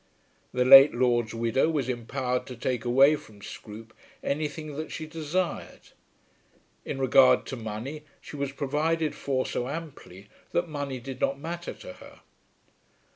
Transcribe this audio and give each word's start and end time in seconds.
The 0.51 0.65
late 0.65 0.95
lord's 0.95 1.35
widow 1.35 1.69
was 1.69 1.87
empowered 1.87 2.47
to 2.47 2.55
take 2.55 2.85
away 2.85 3.15
from 3.15 3.39
Scroope 3.39 3.93
anything 4.23 4.73
that 4.75 4.91
she 4.91 5.05
desired. 5.05 5.89
In 6.83 6.97
regard 6.97 7.45
to 7.45 7.55
money 7.55 8.05
she 8.19 8.35
was 8.35 8.51
provided 8.51 9.13
for 9.13 9.45
so 9.45 9.69
amply 9.69 10.27
that 10.53 10.67
money 10.67 10.99
did 10.99 11.21
not 11.21 11.37
matter 11.39 11.75
to 11.75 11.93
her. 11.93 12.21